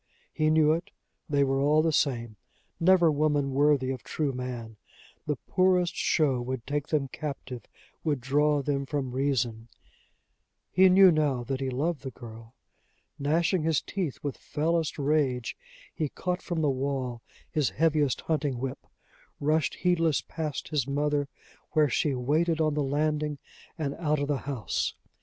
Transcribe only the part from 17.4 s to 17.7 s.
his